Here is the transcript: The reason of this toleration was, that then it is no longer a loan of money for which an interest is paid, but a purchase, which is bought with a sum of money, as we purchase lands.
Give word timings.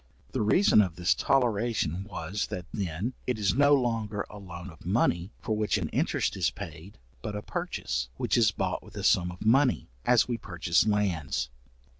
The 0.31 0.41
reason 0.41 0.81
of 0.81 0.95
this 0.95 1.13
toleration 1.13 2.05
was, 2.05 2.47
that 2.47 2.65
then 2.73 3.13
it 3.27 3.37
is 3.37 3.53
no 3.53 3.75
longer 3.75 4.25
a 4.31 4.39
loan 4.39 4.71
of 4.71 4.83
money 4.83 5.29
for 5.39 5.55
which 5.55 5.77
an 5.77 5.89
interest 5.89 6.35
is 6.35 6.49
paid, 6.49 6.97
but 7.21 7.35
a 7.35 7.43
purchase, 7.43 8.09
which 8.17 8.35
is 8.35 8.49
bought 8.49 8.81
with 8.81 8.97
a 8.97 9.03
sum 9.03 9.31
of 9.31 9.45
money, 9.45 9.89
as 10.03 10.27
we 10.27 10.39
purchase 10.39 10.87
lands. 10.87 11.51